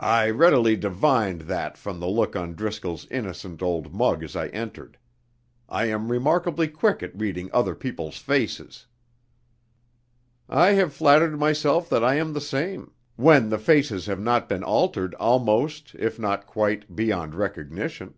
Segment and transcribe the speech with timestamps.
[0.00, 4.98] "I readily divined that from the look on Driscoll's innocent old mug as I entered.
[5.68, 8.86] I am remarkably quick at reading other people's faces."
[10.48, 14.64] "I have flattered myself that I am the same when the faces have not been
[14.64, 18.14] altered almost (if not quite) beyond recognition."